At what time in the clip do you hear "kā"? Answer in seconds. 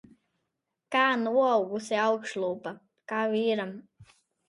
0.95-1.03, 3.15-3.25